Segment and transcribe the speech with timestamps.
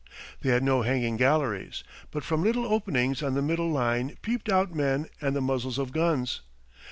[0.41, 4.73] They had no hanging galleries, but from little openings on the middle line peeped out
[4.73, 6.41] men and the muzzles of guns.